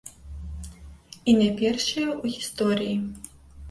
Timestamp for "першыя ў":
1.61-2.35